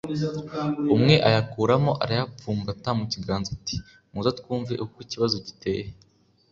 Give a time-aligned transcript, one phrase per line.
[0.95, 3.75] umwe ayakuramo arayapfumbata mu kiganza ati
[4.11, 5.85] muze twumve uko ikibazo giteye